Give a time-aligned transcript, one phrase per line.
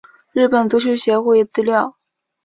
[0.33, 1.95] 日本足球协会资料